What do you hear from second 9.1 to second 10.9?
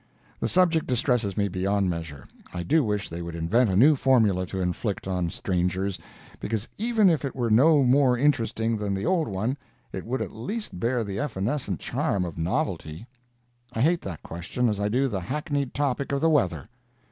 one, it would at least